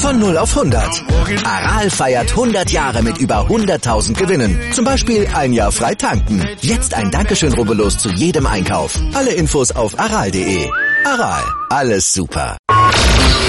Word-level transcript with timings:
Von 0.00 0.18
0 0.18 0.38
auf 0.38 0.56
100. 0.56 1.04
Aral 1.44 1.90
feiert 1.90 2.30
100 2.30 2.70
Jahre 2.70 3.02
mit 3.02 3.18
über 3.18 3.46
100.000 3.48 4.14
Gewinnen. 4.14 4.58
Zum 4.72 4.84
Beispiel 4.84 5.28
ein 5.34 5.52
Jahr 5.52 5.70
frei 5.70 5.94
tanken. 5.94 6.42
Jetzt 6.62 6.94
ein 6.94 7.10
Dankeschön, 7.10 7.52
rubbellos 7.52 7.98
zu 7.98 8.08
jedem 8.10 8.46
Einkauf. 8.46 8.98
Alle 9.12 9.32
Infos 9.32 9.70
auf 9.72 9.98
aral.de. 9.98 10.70
Aral, 11.04 11.42
alles 11.68 12.12
super. 12.12 12.56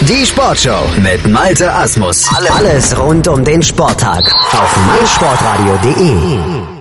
Die 0.02 0.26
Sportshow 0.26 0.84
mit 1.02 1.26
Malte 1.28 1.72
Asmus. 1.72 2.28
Alles 2.50 2.98
rund 2.98 3.28
um 3.28 3.44
den 3.44 3.62
Sporttag 3.62 4.24
auf 4.52 4.78
meinsportradio.de. 4.88 6.81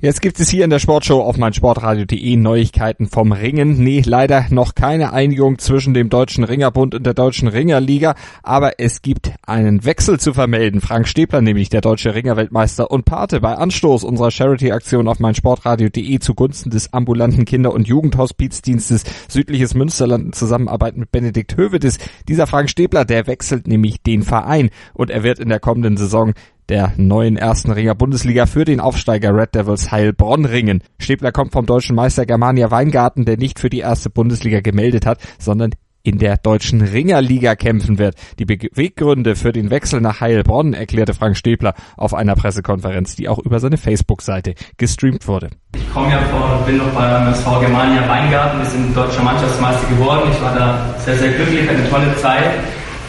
Jetzt 0.00 0.20
gibt 0.20 0.38
es 0.38 0.48
hier 0.48 0.62
in 0.62 0.70
der 0.70 0.78
Sportshow 0.78 1.22
auf 1.22 1.38
meinsportradio.de 1.38 2.36
Neuigkeiten 2.36 3.08
vom 3.08 3.32
Ringen. 3.32 3.82
Nee, 3.82 4.04
leider 4.06 4.46
noch 4.50 4.76
keine 4.76 5.12
Einigung 5.12 5.58
zwischen 5.58 5.92
dem 5.92 6.08
Deutschen 6.08 6.44
Ringerbund 6.44 6.94
und 6.94 7.04
der 7.04 7.14
Deutschen 7.14 7.48
Ringerliga, 7.48 8.14
aber 8.44 8.78
es 8.78 9.02
gibt 9.02 9.32
einen 9.44 9.84
Wechsel 9.84 10.20
zu 10.20 10.34
vermelden. 10.34 10.80
Frank 10.80 11.08
Stäbler, 11.08 11.40
nämlich 11.40 11.68
der 11.68 11.80
deutsche 11.80 12.14
Ringerweltmeister 12.14 12.92
und 12.92 13.06
Pate 13.06 13.40
bei 13.40 13.56
Anstoß 13.56 14.04
unserer 14.04 14.30
Charity-Aktion 14.30 15.08
auf 15.08 15.18
meinsportradio.de 15.18 16.20
zugunsten 16.20 16.70
des 16.70 16.92
ambulanten 16.92 17.44
Kinder- 17.44 17.74
und 17.74 17.88
Jugendhospizdienstes 17.88 19.02
Südliches 19.26 19.74
Münsterland 19.74 20.26
in 20.26 20.32
Zusammenarbeit 20.32 20.96
mit 20.96 21.10
Benedikt 21.10 21.56
Hövedes. 21.56 21.98
Dieser 22.28 22.46
Frank 22.46 22.70
Stäbler, 22.70 23.04
der 23.04 23.26
wechselt 23.26 23.66
nämlich 23.66 24.00
den 24.00 24.22
Verein 24.22 24.70
und 24.94 25.10
er 25.10 25.24
wird 25.24 25.40
in 25.40 25.48
der 25.48 25.58
kommenden 25.58 25.96
Saison 25.96 26.34
der 26.68 26.92
neuen 26.96 27.36
ersten 27.36 27.70
Ringer 27.70 27.94
Bundesliga 27.94 28.46
für 28.46 28.64
den 28.64 28.80
Aufsteiger 28.80 29.34
Red 29.34 29.54
Devils 29.54 29.90
Heilbronn 29.90 30.44
ringen. 30.44 30.82
Stäbler 30.98 31.32
kommt 31.32 31.52
vom 31.52 31.66
deutschen 31.66 31.96
Meister 31.96 32.26
Germania 32.26 32.70
Weingarten, 32.70 33.24
der 33.24 33.38
nicht 33.38 33.58
für 33.58 33.70
die 33.70 33.80
erste 33.80 34.10
Bundesliga 34.10 34.60
gemeldet 34.60 35.06
hat, 35.06 35.18
sondern 35.38 35.72
in 36.02 36.18
der 36.18 36.36
deutschen 36.36 36.80
Ringerliga 36.80 37.54
kämpfen 37.54 37.98
wird. 37.98 38.14
Die 38.38 38.44
Beweggründe 38.44 39.36
für 39.36 39.52
den 39.52 39.70
Wechsel 39.70 40.00
nach 40.00 40.20
Heilbronn 40.20 40.72
erklärte 40.72 41.12
Frank 41.12 41.36
Stäbler 41.36 41.74
auf 41.96 42.14
einer 42.14 42.34
Pressekonferenz, 42.34 43.16
die 43.16 43.28
auch 43.28 43.38
über 43.38 43.60
seine 43.60 43.76
Facebook-Seite 43.76 44.54
gestreamt 44.76 45.26
wurde. 45.26 45.50
Ich 45.74 45.92
komme 45.92 46.10
ja 46.10 46.20
vor, 46.20 46.62
bin 46.66 46.78
noch 46.78 46.90
beim 46.94 47.28
SV 47.28 47.60
Germania 47.60 48.08
Weingarten, 48.08 48.58
wir 48.58 48.66
sind 48.66 48.96
deutscher 48.96 49.22
Mannschaftsmeister 49.22 49.88
geworden. 49.88 50.30
Ich 50.32 50.40
war 50.40 50.54
da 50.54 50.94
sehr, 50.98 51.18
sehr 51.18 51.32
glücklich, 51.32 51.68
eine 51.68 51.88
tolle 51.90 52.16
Zeit. 52.16 52.52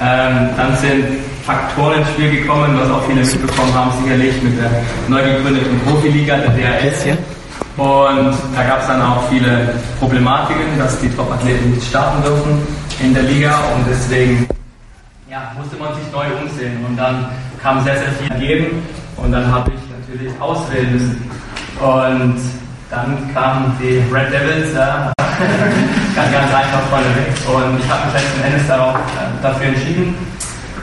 Ähm, 0.01 0.49
dann 0.57 0.75
sind 0.77 1.05
Faktoren 1.49 1.99
ins 1.99 2.09
Spiel 2.09 2.29
gekommen, 2.41 2.77
was 2.79 2.91
auch 2.91 3.03
viele 3.07 3.21
mitbekommen 3.21 3.73
haben, 3.73 3.91
sicherlich 4.03 4.39
mit 4.43 4.59
der 4.59 4.69
neu 5.07 5.23
gegründeten 5.23 5.79
Profiliga, 5.79 6.37
der 6.37 6.51
DRS. 6.51 7.17
Und 7.75 8.33
da 8.55 8.63
gab 8.67 8.81
es 8.81 8.87
dann 8.87 9.01
auch 9.01 9.27
viele 9.29 9.73
Problematiken, 9.99 10.77
dass 10.77 10.99
die 10.99 11.09
Top-Athleten 11.09 11.71
nicht 11.71 11.87
starten 11.87 12.21
dürfen 12.21 12.61
in 13.01 13.15
der 13.15 13.23
Liga 13.23 13.57
und 13.75 13.83
deswegen 13.89 14.47
ja, 15.27 15.51
musste 15.57 15.75
man 15.77 15.95
sich 15.95 16.03
neu 16.11 16.25
umsehen 16.39 16.85
und 16.87 16.95
dann 16.97 17.25
kam 17.63 17.83
sehr, 17.83 17.97
sehr 17.97 18.11
viel 18.11 18.47
geben 18.47 18.83
und 19.17 19.31
dann 19.31 19.51
habe 19.51 19.71
ich 19.71 19.81
natürlich 19.89 20.39
auswählen 20.39 20.93
müssen. 20.93 21.31
Und 21.79 22.37
dann 22.91 23.33
kamen 23.33 23.75
die 23.79 24.03
Red 24.13 24.33
Devils, 24.33 24.75
ja, 24.75 25.11
ganz, 26.15 26.31
ganz 26.31 26.53
einfach 26.53 26.81
vorne 26.89 27.05
weg 27.15 27.33
und 27.47 27.79
ich 27.79 27.89
habe 27.89 28.05
mich 28.05 28.13
letzten 28.13 28.41
Endes 28.43 28.67
darauf, 28.67 28.95
äh, 28.95 29.41
dafür 29.41 29.67
entschieden, 29.67 30.15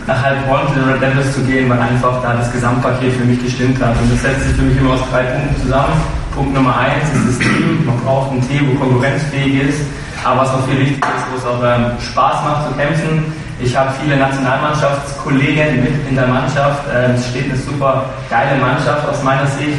nach 0.06 0.22
Heilbronn 0.22 0.68
zu 0.68 0.80
den 0.80 0.88
Red 0.88 1.02
Devils 1.02 1.34
zu 1.34 1.40
gehen, 1.42 1.68
weil 1.68 1.80
einfach 1.80 2.22
da 2.22 2.34
das 2.34 2.52
Gesamtpaket 2.52 3.12
für 3.14 3.24
mich 3.24 3.42
gestimmt 3.42 3.82
hat. 3.82 3.96
Und 4.00 4.12
das 4.12 4.22
setzt 4.22 4.46
sich 4.46 4.56
für 4.56 4.62
mich 4.62 4.78
immer 4.78 4.94
aus 4.94 5.00
drei 5.10 5.22
Punkten 5.22 5.62
zusammen. 5.62 5.92
Punkt 6.34 6.54
Nummer 6.54 6.76
eins 6.78 7.08
ist 7.14 7.28
das 7.28 7.38
Team. 7.38 7.84
Man 7.86 7.98
braucht 8.00 8.32
ein 8.32 8.48
Team, 8.48 8.70
wo 8.70 8.78
konkurrenzfähig 8.78 9.68
ist, 9.68 9.80
aber 10.22 10.42
was 10.42 10.50
auch 10.50 10.66
viel 10.68 10.78
wichtiger 10.78 11.08
ist, 11.08 11.26
wo 11.32 11.36
es 11.38 11.44
auch 11.44 11.62
ähm, 11.64 11.86
Spaß 11.98 12.44
macht 12.44 12.68
zu 12.68 12.74
kämpfen. 12.76 13.32
Ich 13.58 13.74
habe 13.74 13.90
viele 14.02 14.16
Nationalmannschaftskollegen 14.18 15.82
mit 15.82 16.08
in 16.08 16.14
der 16.14 16.26
Mannschaft. 16.26 16.84
Ähm, 16.94 17.12
es 17.14 17.28
steht 17.30 17.50
eine 17.50 17.56
super 17.56 18.04
geile 18.28 18.60
Mannschaft 18.60 19.08
aus 19.08 19.22
meiner 19.22 19.46
Sicht. 19.46 19.78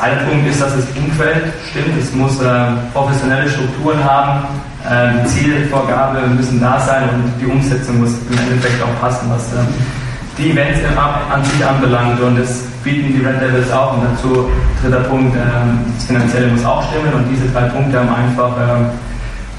Zweiter 0.00 0.24
Punkt 0.24 0.48
ist, 0.48 0.62
dass 0.62 0.74
das 0.74 0.86
Umfeld 0.96 1.52
stimmt. 1.68 1.92
Es 2.00 2.10
muss 2.14 2.40
äh, 2.40 2.72
professionelle 2.94 3.46
Strukturen 3.50 4.02
haben. 4.02 4.46
Äh, 4.88 5.12
die 5.20 5.28
Zielvorgabe 5.28 6.26
müssen 6.26 6.58
da 6.58 6.80
sein 6.80 7.02
und 7.10 7.30
die 7.38 7.44
Umsetzung 7.44 8.00
muss 8.00 8.12
im 8.30 8.38
Endeffekt 8.38 8.82
auch 8.82 8.98
passen, 8.98 9.28
was 9.28 9.52
äh, 9.52 9.60
die 10.38 10.52
Events 10.52 10.80
an 10.96 11.44
sich 11.44 11.62
anbelangt. 11.62 12.18
Und 12.18 12.40
das 12.40 12.62
bieten 12.82 13.12
die 13.12 13.22
Red 13.22 13.42
Devils 13.42 13.70
auch. 13.70 13.98
Und 13.98 14.04
dazu 14.08 14.48
dritter 14.80 15.04
Punkt, 15.04 15.36
äh, 15.36 15.40
das 15.94 16.06
Finanzielle 16.06 16.46
muss 16.48 16.64
auch 16.64 16.82
stimmen. 16.88 17.12
Und 17.12 17.28
diese 17.28 17.52
drei 17.52 17.68
Punkte 17.68 18.00
haben 18.00 18.08
einfach 18.08 18.56
äh, 18.56 18.88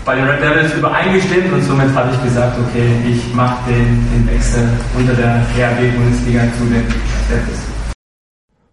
bei 0.06 0.16
den 0.16 0.26
Red 0.26 0.42
Devils 0.42 0.74
übereingestimmt. 0.74 1.54
Und 1.54 1.62
somit 1.62 1.94
habe 1.94 2.10
ich 2.16 2.24
gesagt, 2.24 2.58
okay, 2.58 2.90
ich 3.08 3.32
mache 3.36 3.58
den, 3.70 4.10
den 4.10 4.28
Wechsel 4.28 4.68
unter 4.98 5.14
der 5.14 5.46
RB-Bundesliga 5.54 6.42
zu 6.58 6.66
den 6.66 6.82
Red 6.82 6.98
Devils. 7.30 7.71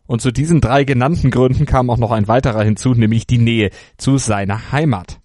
Und 0.09 0.23
zu 0.23 0.33
diesen 0.33 0.63
drei 0.63 0.85
genannten 0.85 1.31
Gründen 1.31 1.67
kam 1.67 1.91
auch 1.91 1.99
noch 1.99 2.13
ein 2.13 2.29
weiterer 2.29 2.65
hinzu, 2.65 2.95
nämlich 2.95 3.27
die 3.27 3.37
Nähe 3.37 3.69
zu 3.99 4.17
seiner 4.17 4.73
Heimat. 4.73 5.19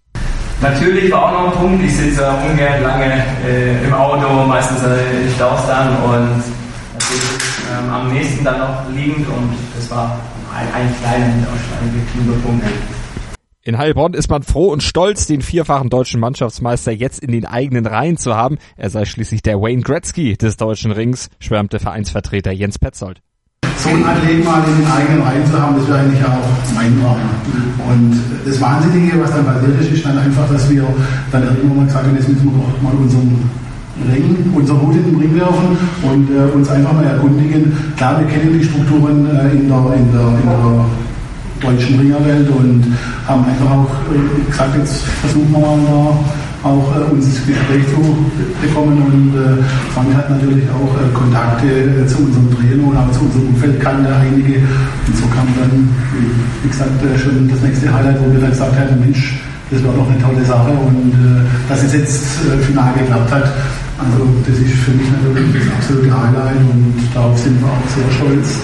Natürlich 0.62 1.10
war 1.10 1.24
auch 1.24 1.32
noch 1.32 1.54
ein 1.54 1.62
Punkt, 1.62 1.86
ich 1.86 1.96
sitze 1.96 2.30
ungern 2.30 2.84
lange 2.84 3.24
äh, 3.48 3.86
im 3.86 3.94
Auto, 3.94 4.46
meistens 4.46 4.84
äh, 4.84 5.24
in 5.24 5.32
Staus 5.36 5.66
dann 5.68 5.88
und 6.04 6.44
natürlich 6.94 7.24
ähm, 7.72 7.94
am 7.94 8.14
nächsten 8.14 8.44
dann 8.44 8.60
noch 8.60 8.90
liegend 8.94 9.26
und 9.30 9.56
das 9.74 9.90
war 9.90 10.20
ein, 10.54 10.68
ein 10.74 10.94
kleiner 11.02 11.48
ausschlaggebender 11.48 12.46
Punkt. 12.46 12.66
In 13.62 13.78
Heilbronn 13.78 14.14
ist 14.14 14.30
man 14.30 14.44
froh 14.44 14.68
und 14.68 14.84
stolz, 14.84 15.28
den 15.28 15.42
vierfachen 15.42 15.90
deutschen 15.90 16.20
Mannschaftsmeister 16.20 16.92
jetzt 16.92 17.24
in 17.24 17.32
den 17.32 17.46
eigenen 17.46 17.86
Reihen 17.86 18.18
zu 18.18 18.36
haben. 18.36 18.58
Er 18.76 18.90
sei 18.90 19.06
schließlich 19.06 19.44
der 19.44 19.62
Wayne 19.62 19.82
Gretzky 19.82 20.36
des 20.36 20.58
deutschen 20.58 20.92
Rings, 20.92 21.30
schwärmte 21.40 21.80
Vereinsvertreter 21.80 22.52
Jens 22.52 22.80
Petzold 22.80 23.22
so 23.78 23.90
einen 23.90 24.06
Athleten 24.06 24.46
mal 24.46 24.64
in 24.68 24.84
den 24.84 24.92
eigenen 24.92 25.22
Reihen 25.22 25.46
zu 25.46 25.60
haben, 25.60 25.76
das 25.78 25.88
wäre 25.88 26.00
eigentlich 26.00 26.24
auch 26.24 26.46
mein 26.76 26.94
Traum. 27.02 27.18
Und 27.90 28.20
das 28.46 28.62
Wahnsinnige, 28.62 29.20
was 29.22 29.32
dann 29.32 29.46
passiert 29.46 29.82
ist, 29.82 29.92
ist 29.92 30.06
dann 30.06 30.18
einfach, 30.18 30.48
dass 30.52 30.70
wir 30.70 30.86
dann 31.32 31.44
irgendwann 31.44 31.78
mal 31.78 31.86
gesagt 31.86 32.06
haben, 32.08 32.16
jetzt 32.16 32.30
müssen 32.30 32.46
wir 32.46 32.54
doch 32.54 32.82
mal 32.82 32.94
unseren 32.94 33.50
Ring, 34.12 34.54
unser 34.56 34.74
Hut 34.82 34.96
in 34.96 35.06
den 35.06 35.20
Ring 35.20 35.36
werfen 35.36 35.78
und 36.02 36.30
äh, 36.30 36.52
uns 36.56 36.70
einfach 36.70 36.94
mal 36.94 37.06
erkundigen. 37.06 37.72
Klar, 37.96 38.20
wir 38.20 38.28
kennen 38.28 38.58
die 38.58 38.66
Strukturen 38.66 39.26
äh, 39.28 39.52
in, 39.52 39.70
der, 39.70 39.78
in, 39.96 40.12
der, 40.12 40.28
in 40.34 40.50
der 40.50 40.86
deutschen 41.62 42.00
Ringerwelt 42.00 42.50
und 42.50 42.84
haben 43.28 43.46
einfach 43.46 43.72
auch 43.72 43.92
äh, 44.12 44.50
gesagt, 44.50 44.78
jetzt 44.78 45.04
versuchen 45.22 45.52
wir 45.52 45.60
mal 45.60 45.78
da 45.86 46.18
auch 46.64 46.96
äh, 46.96 47.12
uns 47.12 47.28
ins 47.28 47.46
Gespräch 47.46 47.84
zu 47.92 48.00
bekommen 48.62 48.98
und 49.04 49.36
äh, 49.36 49.64
Frank 49.94 50.16
hat 50.16 50.30
natürlich 50.30 50.64
auch 50.72 50.96
äh, 50.96 51.14
Kontakte 51.14 51.68
äh, 51.68 52.08
zu 52.08 52.24
unserem 52.24 52.50
Trainer 52.56 52.88
und 52.88 52.98
auch 52.98 53.12
zu 53.12 53.22
unserem 53.22 53.50
Umfeld 53.50 53.80
kannte 53.82 54.16
einige 54.16 54.56
und 54.56 55.18
so 55.18 55.28
kam 55.28 55.48
dann, 55.60 55.90
wie 56.64 56.68
gesagt, 56.70 57.04
äh, 57.04 57.20
schon 57.20 57.50
das 57.50 57.62
nächste 57.62 57.94
Highlight, 57.94 58.22
wo 58.22 58.32
wir 58.32 58.40
dann 58.40 58.52
gesagt 58.52 58.80
haben, 58.80 59.00
Mensch, 59.00 59.40
das 59.72 59.84
war 59.84 59.94
doch 59.94 60.10
eine 60.10 60.22
tolle 60.22 60.46
Sache 60.46 60.72
und 60.72 61.12
äh, 61.12 61.70
dass 61.70 61.84
es 61.84 61.94
jetzt 61.94 62.24
final 62.66 62.94
geklappt 62.94 63.32
hat, 63.32 63.52
also 64.00 64.26
das 64.48 64.58
ist 64.58 64.74
für 64.86 64.92
mich 64.92 65.08
natürlich 65.12 65.66
das 65.66 65.74
absolute 65.76 66.12
Highlight 66.12 66.58
und 66.58 66.94
darauf 67.14 67.38
sind 67.38 67.60
wir 67.60 67.68
auch 67.68 67.90
sehr 67.90 68.12
stolz. 68.12 68.60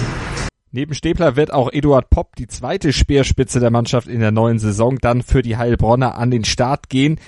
Neben 0.72 0.94
Stäbler 0.94 1.34
wird 1.34 1.52
auch 1.52 1.72
Eduard 1.72 2.10
Popp, 2.10 2.36
die 2.36 2.46
zweite 2.46 2.92
Speerspitze 2.92 3.58
der 3.58 3.72
Mannschaft 3.72 4.06
in 4.06 4.20
der 4.20 4.30
neuen 4.30 4.60
Saison, 4.60 4.98
dann 5.00 5.22
für 5.22 5.42
die 5.42 5.56
Heilbronner 5.56 6.16
an 6.16 6.30
den 6.30 6.44
Start 6.44 6.88
gehen. 6.88 7.18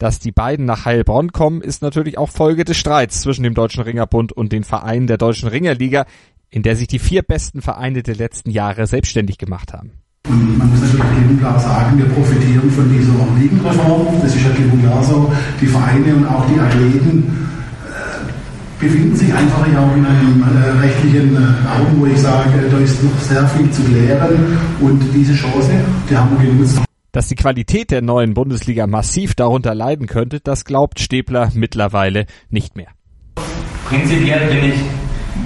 Dass 0.00 0.18
die 0.18 0.32
beiden 0.32 0.64
nach 0.64 0.86
Heilbronn 0.86 1.30
kommen, 1.30 1.60
ist 1.60 1.82
natürlich 1.82 2.16
auch 2.16 2.30
Folge 2.30 2.64
des 2.64 2.78
Streits 2.78 3.20
zwischen 3.20 3.42
dem 3.42 3.52
Deutschen 3.52 3.82
Ringerbund 3.82 4.32
und 4.32 4.50
den 4.50 4.64
Vereinen 4.64 5.06
der 5.06 5.18
Deutschen 5.18 5.50
Ringerliga, 5.50 6.06
in 6.48 6.62
der 6.62 6.74
sich 6.74 6.88
die 6.88 6.98
vier 6.98 7.20
besten 7.20 7.60
Vereine 7.60 8.02
der 8.02 8.16
letzten 8.16 8.48
Jahre 8.48 8.86
selbstständig 8.86 9.36
gemacht 9.36 9.74
haben. 9.74 9.92
Man 10.26 10.70
muss 10.70 10.80
natürlich 10.80 11.28
und 11.28 11.38
klar 11.40 11.60
sagen, 11.60 11.98
wir 11.98 12.06
profitieren 12.06 12.70
von 12.70 12.90
dieser 12.90 13.12
Ligenreform. 13.38 14.22
Das 14.22 14.34
ist 14.34 14.42
ja 14.42 14.50
klipp 14.52 14.72
und 14.72 14.80
klar 14.80 15.04
so. 15.04 15.30
Die 15.60 15.66
Vereine 15.66 16.14
und 16.14 16.26
auch 16.26 16.46
die 16.46 16.58
Athleten 16.58 17.48
äh, 17.84 18.82
befinden 18.82 19.14
sich 19.14 19.34
einfach 19.34 19.70
ja 19.70 19.80
auch 19.80 19.94
in 19.94 20.06
einem 20.06 20.42
äh, 20.42 20.80
rechtlichen 20.80 21.36
äh, 21.36 21.40
Raum, 21.68 22.00
wo 22.00 22.06
ich 22.06 22.18
sage, 22.18 22.70
da 22.70 22.78
ist 22.78 23.04
noch 23.04 23.20
sehr 23.20 23.46
viel 23.48 23.70
zu 23.70 23.82
klären. 23.82 24.56
Und 24.80 25.02
diese 25.14 25.34
Chance, 25.34 25.72
die 26.08 26.16
haben 26.16 26.30
wir 26.40 26.50
genutzt. 26.50 26.80
Dass 27.12 27.26
die 27.26 27.34
Qualität 27.34 27.90
der 27.90 28.02
neuen 28.02 28.34
Bundesliga 28.34 28.86
massiv 28.86 29.34
darunter 29.34 29.74
leiden 29.74 30.06
könnte, 30.06 30.38
das 30.38 30.64
glaubt 30.64 31.00
Stäbler 31.00 31.50
mittlerweile 31.54 32.26
nicht 32.50 32.76
mehr. 32.76 32.86
Prinzipiell 33.88 34.46
bin 34.48 34.72
ich, 34.72 34.80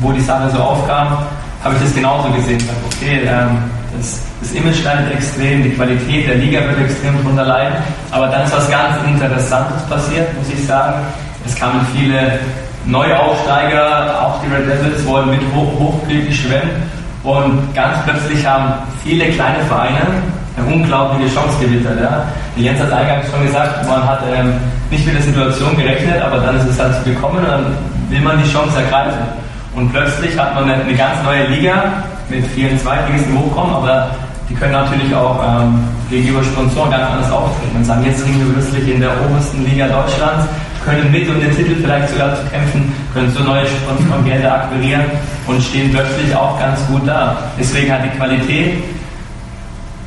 wo 0.01 0.13
die 0.13 0.21
Sache 0.21 0.51
so 0.51 0.59
aufkam, 0.59 1.25
habe 1.63 1.75
ich 1.77 1.83
das 1.83 1.95
genauso 1.95 2.31
gesehen. 2.33 2.63
Okay, 2.93 3.23
ähm, 3.27 3.65
das, 3.97 4.23
das 4.41 4.53
Image 4.53 4.85
leidet 4.85 5.15
extrem, 5.15 5.63
die 5.63 5.71
Qualität 5.71 6.29
der 6.29 6.35
Liga 6.35 6.61
wird 6.67 6.81
extrem 6.81 7.23
drunter 7.23 7.47
leiden, 7.47 7.77
aber 8.11 8.27
dann 8.27 8.45
ist 8.45 8.53
was 8.53 8.71
ganz 8.71 9.03
Interessantes 9.07 9.83
passiert, 9.89 10.37
muss 10.37 10.53
ich 10.53 10.67
sagen. 10.67 11.03
Es 11.47 11.55
kamen 11.55 11.87
viele 11.97 12.41
Neuaufsteiger, 12.85 14.23
auch 14.23 14.43
die 14.43 14.53
Red 14.55 14.67
Devils 14.67 15.07
wollen 15.07 15.31
mit 15.31 15.41
hoch, 15.55 15.79
hochblütig 15.79 16.39
schwimmen 16.39 16.83
und 17.23 17.75
ganz 17.75 17.97
plötzlich 18.05 18.45
haben 18.45 18.75
viele 19.03 19.31
kleine 19.31 19.65
Vereine 19.65 20.23
eine 20.57 20.67
unglaubliche 20.67 21.35
Chance 21.35 21.57
gewittert. 21.61 21.99
Ja. 22.01 22.25
Jens 22.57 22.81
hat 22.81 22.93
eingangs 22.93 23.27
schon 23.31 23.47
gesagt, 23.47 23.87
man 23.89 24.07
hat 24.07 24.21
ähm, 24.33 24.55
nicht 24.91 25.05
mit 25.05 25.17
der 25.17 25.23
Situation 25.23 25.77
gerechnet, 25.77 26.23
aber 26.23 26.39
dann 26.39 26.57
ist 26.57 26.69
es 26.69 26.79
halt 26.79 27.05
gekommen 27.05 27.39
und 27.39 27.49
dann 27.49 27.67
will 28.09 28.21
man 28.21 28.43
die 28.43 28.51
Chance 28.51 28.79
ergreifen. 28.79 29.27
Und 29.75 29.93
plötzlich 29.93 30.39
hat 30.39 30.55
man 30.55 30.65
eine, 30.65 30.85
eine 30.85 30.95
ganz 30.95 31.23
neue 31.25 31.47
Liga 31.47 32.05
mit 32.29 32.47
vielen 32.49 32.79
Zweitligisten 32.79 33.37
hochkommen, 33.37 33.75
aber 33.75 34.11
die 34.49 34.55
können 34.55 34.73
natürlich 34.73 35.13
auch 35.15 35.41
ähm, 35.43 35.83
gegenüber 36.11 36.45
Sponsoren 36.45 36.91
ganz 36.91 37.11
anders 37.11 37.33
auftreten 37.33 37.77
und 37.77 37.85
sagen, 37.85 38.05
jetzt 38.05 38.25
ringen 38.25 38.47
wir 38.47 38.55
plötzlich 38.55 38.95
in 38.95 39.01
der 39.01 39.11
obersten 39.25 39.65
Liga 39.65 39.89
Deutschlands, 39.89 40.47
können 40.85 41.11
mit 41.11 41.29
um 41.29 41.41
den 41.41 41.51
Titel 41.57 41.75
vielleicht 41.81 42.11
sogar 42.11 42.37
zu 42.37 42.45
kämpfen, 42.51 42.93
können 43.13 43.33
so 43.33 43.43
neue 43.43 43.65
Sponsorengelder 43.67 44.55
akquirieren 44.55 45.05
und 45.47 45.63
stehen 45.63 45.91
plötzlich 45.91 46.35
auch 46.37 46.59
ganz 46.61 46.87
gut 46.87 47.03
da. 47.07 47.37
Deswegen 47.59 47.91
hat 47.91 48.05
die 48.05 48.17
Qualität 48.17 48.85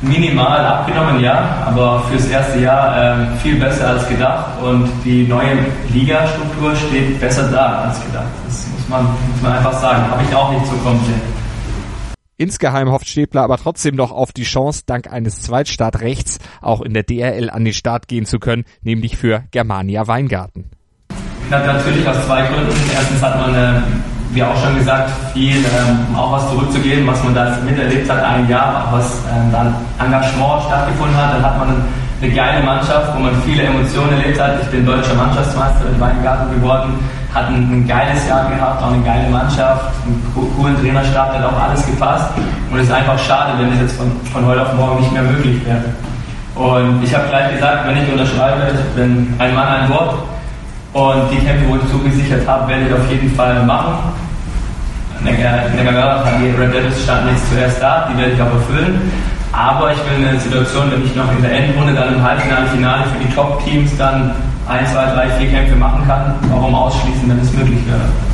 minimal 0.00 0.64
abgenommen, 0.64 1.20
ja, 1.20 1.64
aber 1.66 2.02
fürs 2.10 2.28
erste 2.28 2.60
Jahr 2.60 3.20
äh, 3.20 3.36
viel 3.38 3.56
besser 3.56 3.88
als 3.88 4.08
gedacht 4.08 4.60
und 4.62 4.88
die 5.04 5.26
neue 5.26 5.66
Ligastruktur 5.92 6.74
steht 6.76 7.20
besser 7.20 7.50
da 7.50 7.82
als 7.88 8.04
gedacht. 8.04 8.26
Das 8.46 8.66
muss 8.68 8.88
man, 8.88 9.04
muss 9.04 9.42
man 9.42 9.52
einfach 9.52 9.72
sagen. 9.80 10.08
Habe 10.10 10.22
ich 10.22 10.34
auch 10.34 10.52
nicht 10.52 10.66
so 10.66 10.76
kommen 10.76 11.00
sehen. 11.04 11.20
Insgeheim 12.36 12.88
hofft 12.90 13.08
Stäbler 13.08 13.42
aber 13.42 13.56
trotzdem 13.56 13.96
noch 13.96 14.12
auf 14.12 14.32
die 14.32 14.44
Chance, 14.44 14.84
dank 14.86 15.12
eines 15.12 15.42
Zweitstartrechts 15.42 16.38
auch 16.62 16.82
in 16.82 16.94
der 16.94 17.02
DRL 17.02 17.50
an 17.50 17.64
den 17.64 17.74
Start 17.74 18.06
gehen 18.06 18.26
zu 18.26 18.38
können, 18.38 18.64
nämlich 18.80 19.16
für 19.16 19.42
Germania 19.50 20.06
Weingarten. 20.06 20.70
Natürlich 21.50 22.06
aus 22.06 22.24
zwei 22.26 22.42
Gründen. 22.42 22.76
Erstens 22.94 23.22
hat 23.22 23.40
man 23.40 23.54
äh, 23.54 23.80
wie 24.30 24.42
auch 24.42 24.56
schon 24.62 24.76
gesagt, 24.76 25.10
viel 25.32 25.56
ähm, 25.56 26.14
auch 26.16 26.32
was 26.32 26.50
zurückzugeben, 26.50 27.06
was 27.06 27.22
man 27.24 27.34
da 27.34 27.56
miterlebt 27.64 28.10
hat, 28.10 28.22
ein 28.22 28.48
Jahr, 28.48 28.88
was 28.90 29.22
ähm, 29.32 29.50
dann 29.50 29.74
Engagement 29.98 30.62
stattgefunden 30.64 31.16
hat. 31.16 31.34
Dann 31.34 31.42
hat 31.42 31.58
man 31.58 31.82
eine 32.20 32.32
geile 32.32 32.62
Mannschaft, 32.62 33.14
wo 33.14 33.20
man 33.20 33.32
viele 33.46 33.62
Emotionen 33.62 34.20
erlebt 34.20 34.40
hat. 34.40 34.60
Ich 34.62 34.68
bin 34.68 34.84
deutscher 34.84 35.14
Mannschaftsmeister 35.14 35.88
in 35.94 36.00
Weingarten 36.00 36.60
geworden, 36.60 36.98
hat 37.32 37.48
ein, 37.48 37.70
ein, 37.70 37.86
geiles 37.86 38.26
Jahr 38.28 38.50
gehabt, 38.50 38.82
auch 38.82 38.92
eine 38.92 39.02
geile 39.02 39.30
Mannschaft, 39.30 39.84
einen 40.04 40.52
coolen 40.56 40.76
Trainerstab, 40.80 41.34
hat 41.34 41.44
auch 41.44 41.60
alles 41.62 41.86
gepasst. 41.86 42.30
Und 42.70 42.78
es 42.78 42.86
ist 42.86 42.92
einfach 42.92 43.18
schade, 43.18 43.52
wenn 43.58 43.72
es 43.72 43.80
jetzt 43.80 43.96
von, 43.96 44.10
von 44.32 44.44
heute 44.46 44.62
auf 44.62 44.74
morgen 44.74 45.00
nicht 45.00 45.12
mehr 45.12 45.22
möglich 45.22 45.64
wäre. 45.64 45.84
Und 46.54 47.02
ich 47.04 47.14
habe 47.14 47.28
gleich 47.28 47.54
gesagt, 47.54 47.86
wenn 47.86 48.02
ich 48.02 48.10
unterschreibe, 48.10 48.62
ich 48.74 48.94
bin 48.96 49.32
ein 49.38 49.54
Mann, 49.54 49.68
ein 49.68 49.88
Wort. 49.88 50.18
Und 50.92 51.30
die 51.30 51.36
Kämpfe, 51.36 51.68
wo 51.68 51.76
ich 51.76 51.90
zugesichert 51.90 52.46
habe, 52.48 52.68
werde 52.68 52.86
ich 52.86 52.92
auf 52.92 53.10
jeden 53.10 53.30
Fall 53.34 53.62
machen. 53.64 54.12
Die 55.20 56.50
Red 56.60 56.72
Devils 56.74 57.02
standen 57.02 57.28
jetzt 57.28 57.50
zuerst 57.50 57.82
da, 57.82 58.08
die 58.10 58.18
werde 58.18 58.32
ich 58.32 58.40
auch 58.40 58.52
erfüllen. 58.52 59.10
Aber 59.52 59.92
ich 59.92 59.98
will 59.98 60.26
eine 60.26 60.38
Situation, 60.38 60.90
wenn 60.92 61.04
ich 61.04 61.14
noch 61.14 61.30
in 61.32 61.42
der 61.42 61.52
Endrunde, 61.52 61.92
dann 61.92 62.14
im 62.14 62.22
Halbfinale, 62.22 62.66
Finale 62.68 63.04
für 63.04 63.24
die 63.26 63.34
Top-Teams 63.34 63.96
dann 63.96 64.32
ein, 64.68 64.86
zwei, 64.86 65.06
drei, 65.06 65.28
vier 65.38 65.50
Kämpfe 65.50 65.74
machen 65.76 66.06
kann. 66.06 66.34
Warum 66.50 66.74
ausschließen, 66.74 67.28
wenn 67.28 67.40
es 67.40 67.52
möglich 67.52 67.80
wäre? 67.86 68.27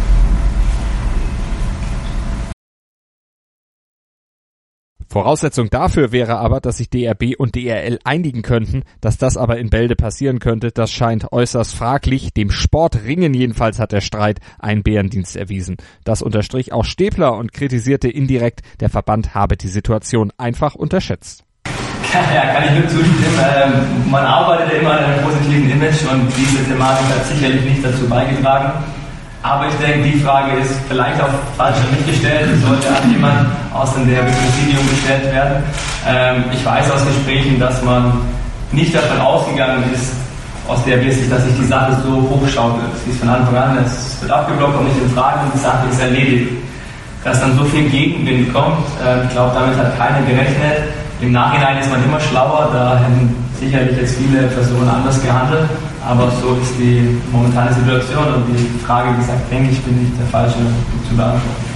Voraussetzung 5.14 5.70
dafür 5.70 6.10
wäre 6.10 6.38
aber, 6.38 6.58
dass 6.58 6.78
sich 6.78 6.90
DRB 6.90 7.38
und 7.38 7.54
DRL 7.54 8.00
einigen 8.02 8.42
könnten. 8.42 8.82
Dass 9.00 9.16
das 9.16 9.36
aber 9.36 9.58
in 9.58 9.70
Bälde 9.70 9.94
passieren 9.94 10.40
könnte, 10.40 10.72
das 10.72 10.90
scheint 10.90 11.30
äußerst 11.30 11.72
fraglich. 11.72 12.34
Dem 12.34 12.50
Sportringen 12.50 13.32
jedenfalls 13.32 13.78
hat 13.78 13.92
der 13.92 14.00
Streit 14.00 14.40
einen 14.58 14.82
Bärendienst 14.82 15.36
erwiesen. 15.36 15.76
Das 16.02 16.20
unterstrich 16.20 16.72
auch 16.72 16.84
Stäbler 16.84 17.36
und 17.36 17.52
kritisierte 17.52 18.08
indirekt, 18.08 18.62
der 18.80 18.90
Verband 18.90 19.36
habe 19.36 19.56
die 19.56 19.68
Situation 19.68 20.32
einfach 20.36 20.74
unterschätzt. 20.74 21.44
Ja, 22.12 22.52
kann 22.52 22.64
ich 22.64 22.80
nur 22.80 22.88
zustimmen. 22.88 23.38
Ähm, 23.38 24.10
man 24.10 24.24
arbeitet 24.24 24.72
ja 24.72 24.78
immer 24.80 24.98
an 24.98 25.04
einem 25.04 25.22
positiven 25.22 25.70
Image 25.70 26.02
und 26.10 26.26
diese 26.36 26.64
Thematik 26.64 27.06
hat 27.06 27.24
sicherlich 27.26 27.64
nicht 27.64 27.84
dazu 27.84 28.08
beigetragen. 28.08 28.82
Aber 29.44 29.68
ich 29.68 29.74
denke, 29.74 30.08
die 30.08 30.20
Frage 30.20 30.56
ist 30.56 30.72
vielleicht 30.88 31.20
auch 31.20 31.28
falsch 31.58 31.76
nicht 31.92 32.06
gestellt. 32.08 32.48
Es 32.50 32.62
sollte 32.66 32.88
an 32.88 33.10
jemand 33.12 33.46
aus 33.74 33.92
dem 33.92 34.08
DRB-Präsidium 34.08 34.88
gestellt 34.88 35.30
werden. 35.34 35.62
Ähm, 36.08 36.44
ich 36.50 36.64
weiß 36.64 36.90
aus 36.90 37.04
Gesprächen, 37.04 37.60
dass 37.60 37.82
man 37.82 38.22
nicht 38.72 38.94
davon 38.94 39.20
ausgegangen 39.20 39.84
ist, 39.92 40.14
aus 40.66 40.82
der 40.86 40.98
Sicht, 41.12 41.30
dass 41.30 41.44
sich 41.44 41.54
die 41.60 41.66
Sache 41.66 41.94
so 42.02 42.26
hochschaukelt. 42.30 42.88
Sie 43.04 43.10
ist 43.10 43.20
von 43.20 43.28
Anfang 43.28 43.54
an, 43.54 43.84
es 43.84 44.16
wird 44.22 44.32
abgeblockt 44.32 44.78
und 44.78 44.88
nicht 44.88 45.02
in 45.02 45.10
Frage 45.10 45.40
und 45.44 45.52
die 45.52 45.58
Sache 45.58 45.88
ist 45.92 46.00
erledigt. 46.00 46.50
Dass 47.22 47.38
dann 47.38 47.54
so 47.58 47.64
viel 47.64 47.90
Gegenwind 47.90 48.50
kommt, 48.50 48.88
äh, 49.04 49.26
ich 49.26 49.30
glaube, 49.32 49.52
damit 49.52 49.76
hat 49.76 49.98
keiner 49.98 50.24
gerechnet. 50.24 50.88
Im 51.20 51.32
Nachhinein 51.32 51.80
ist 51.80 51.90
man 51.90 52.02
immer 52.02 52.18
schlauer, 52.18 52.70
da 52.72 52.98
hätten 52.98 53.36
sicherlich 53.60 53.98
jetzt 53.98 54.16
viele 54.16 54.46
Personen 54.48 54.88
anders 54.88 55.22
gehandelt. 55.22 55.68
Aber 56.06 56.30
so 56.30 56.54
ist 56.56 56.74
die 56.78 57.16
momentane 57.32 57.72
Situation 57.74 58.34
und 58.34 58.44
die 58.48 58.78
Frage, 58.80 59.14
wie 59.14 59.20
gesagt, 59.20 59.50
denke 59.50 59.70
ich, 59.70 59.80
bin 59.80 60.02
nicht 60.02 60.18
der 60.18 60.26
Falsche 60.26 60.58
zu 61.08 61.16
beantworten. 61.16 61.74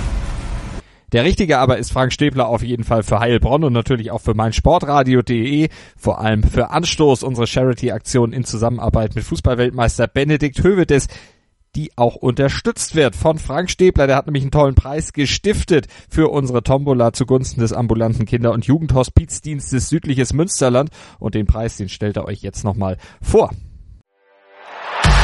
Der 1.13 1.25
Richtige 1.25 1.59
aber 1.59 1.79
ist 1.79 1.91
Frank 1.91 2.13
Stäbler 2.13 2.49
auf 2.49 2.63
jeden 2.63 2.85
Fall 2.85 3.03
für 3.03 3.19
Heilbronn 3.19 3.65
und 3.65 3.73
natürlich 3.73 4.11
auch 4.11 4.21
für 4.21 4.35
meinsportradio.de, 4.35 5.71
vor 5.97 6.21
allem 6.21 6.43
für 6.43 6.71
Anstoß, 6.71 7.23
unsere 7.23 7.47
Charity-Aktion 7.47 8.35
in 8.35 8.45
Zusammenarbeit 8.45 9.15
mit 9.15 9.25
Fußballweltmeister 9.25 10.07
Benedikt 10.07 10.63
Hövedes, 10.63 11.09
die 11.77 11.97
auch 11.97 12.17
unterstützt 12.17 12.95
wird 12.95 13.17
von 13.17 13.39
Frank 13.39 13.71
Stäbler. 13.71 14.07
Der 14.07 14.17
hat 14.17 14.27
nämlich 14.27 14.43
einen 14.43 14.51
tollen 14.51 14.75
Preis 14.75 15.15
gestiftet 15.15 15.87
für 16.11 16.29
unsere 16.29 16.63
Tombola 16.63 17.15
zugunsten 17.15 17.61
des 17.61 17.73
ambulanten 17.73 18.27
Kinder- 18.27 18.53
und 18.53 18.67
Jugendhospizdienstes 18.67 19.89
Südliches 19.89 20.35
Münsterland 20.35 20.91
und 21.19 21.35
den 21.35 21.47
Preis, 21.47 21.79
den 21.79 21.89
stellt 21.89 22.19
er 22.19 22.27
euch 22.27 22.43
jetzt 22.43 22.65
nochmal 22.65 22.99
vor. 23.23 23.51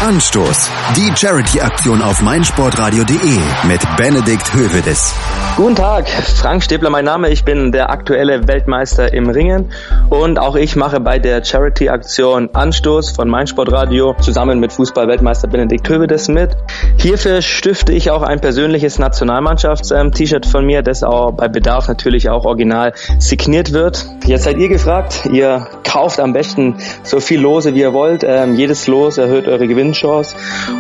Anstoß. 0.03 0.71
Die 0.97 1.17
Charity-Aktion 1.17 2.03
auf 2.03 2.21
meinsportradio.de 2.23 3.39
mit 3.69 3.81
Benedikt 3.97 4.53
Hövedes. 4.53 5.15
Guten 5.57 5.77
Tag, 5.77 6.09
Frank 6.09 6.65
Stäbler 6.65 6.91
mein 6.91 7.05
Name. 7.05 7.31
Ich 7.31 7.45
bin 7.45 7.71
der 7.71 7.91
aktuelle 7.91 8.49
Weltmeister 8.49 9.15
im 9.15 9.31
Ringen 9.31 9.71
und 10.11 10.39
auch 10.39 10.57
ich 10.57 10.75
mache 10.75 10.99
bei 11.01 11.19
der 11.19 11.45
Charity-Aktion 11.45 12.51
Anstoß 12.53 13.11
von 13.11 13.29
meinsportradio 13.29 14.17
zusammen 14.21 14.59
mit 14.59 14.73
Fußball-Weltmeister 14.73 15.47
Benedikt 15.49 15.89
Hövedes 15.89 16.29
mit. 16.29 16.57
Hierfür 16.99 17.41
stifte 17.41 17.93
ich 17.93 18.11
auch 18.11 18.23
ein 18.23 18.41
persönliches 18.41 18.99
Nationalmannschafts-T-Shirt 18.99 20.45
von 20.47 20.67
mir, 20.67 20.83
das 20.83 21.05
auch 21.05 21.33
bei 21.33 21.49
Bedarf 21.49 21.87
natürlich 21.87 22.29
auch 22.29 22.45
original 22.45 22.93
signiert 23.19 23.73
wird. 23.73 24.05
Jetzt 24.27 24.45
seid 24.45 24.59
ihr 24.59 24.69
gefragt. 24.69 25.27
Ihr 25.31 25.69
kauft 25.85 26.19
am 26.19 26.33
besten 26.33 26.79
so 27.05 27.21
viel 27.21 27.41
Lose 27.41 27.75
wie 27.75 27.81
ihr 27.81 27.93
wollt. 27.93 28.25
Ähm, 28.27 28.57
jedes 28.57 28.89
Los 28.89 29.19
erhöht 29.19 29.47
eure 29.47 29.69
Gewinn 29.69 29.84
Gewinnchance 29.85 30.35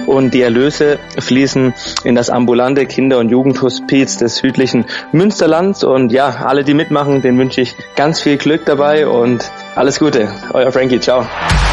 und 0.07 0.33
die 0.33 0.41
Erlöse 0.41 0.99
fließen 1.19 1.75
in 2.05 2.15
das 2.15 2.31
ambulante 2.31 2.87
Kinder- 2.87 3.19
und 3.19 3.29
Jugendhospiz 3.29 4.17
des 4.17 4.37
südlichen 4.37 4.87
Münsterlands 5.13 5.85
und 5.85 6.11
ja, 6.13 6.29
alle, 6.45 6.65
die 6.65 6.75
mitmachen, 6.75 7.21
denen 7.21 7.39
wünsche 7.39 7.61
ich 7.61 7.77
ganz 7.97 8.21
viel 8.21 8.37
Glück 8.39 8.65
dabei 8.65 9.07
und 9.07 9.51
alles 9.75 9.99
Gute. 9.99 10.29
Euer 10.53 10.73
Frankie, 10.73 11.01
ciao. 11.01 11.27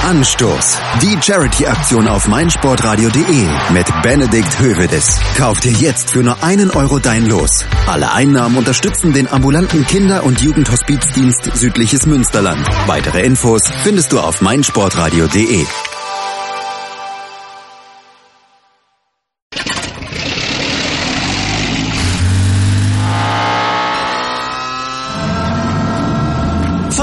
Anstoß. 0.10 0.78
Die 1.04 1.22
Charity-Aktion 1.22 2.08
auf 2.08 2.28
meinsportradio.de 2.28 3.46
mit 3.74 3.86
Benedikt 4.02 4.60
Hövedes. 4.60 5.20
Kauf 5.38 5.60
dir 5.60 5.72
jetzt 5.74 6.10
für 6.10 6.24
nur 6.24 6.44
einen 6.44 6.72
Euro 6.72 7.00
dein 7.00 7.28
Los. 7.28 7.66
Alle 7.88 8.12
Einnahmen 8.12 8.58
unterstützen 8.58 9.14
den 9.14 9.32
ambulanten 9.32 9.86
Kinder- 9.86 10.24
und 10.24 10.42
Jugendhospizdienst 10.42 11.56
Südliches 11.56 12.08
Münsterland. 12.08 12.68
Weitere 12.88 13.22
Infos 13.22 13.62
findest 13.84 14.12
du 14.12 14.20
auf 14.20 14.42
meinsportradio.de. 14.42 15.66